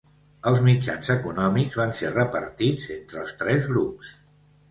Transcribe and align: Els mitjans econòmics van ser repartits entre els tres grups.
Els 0.51 0.61
mitjans 0.67 1.09
econòmics 1.15 1.77
van 1.81 1.93
ser 1.99 2.09
repartits 2.15 2.89
entre 2.97 3.21
els 3.25 3.35
tres 3.43 3.67
grups. 3.75 4.13